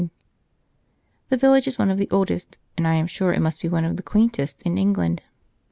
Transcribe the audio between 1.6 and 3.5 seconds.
is one of the oldest, and I am sure it